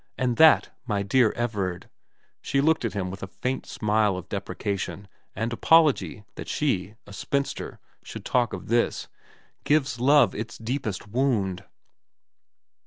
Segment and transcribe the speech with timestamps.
[0.17, 1.87] And that, my dear Everard'
[2.41, 7.13] she looked at him with a faint smile of deprecation and apology that she, a
[7.13, 9.07] spinster, should talk of this'
[9.63, 11.65] gives love its deepest wound.'